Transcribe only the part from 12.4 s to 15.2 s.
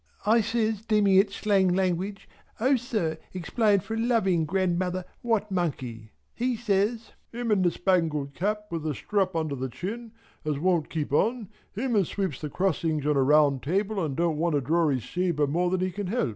the crossings on a round table and don't want to draw his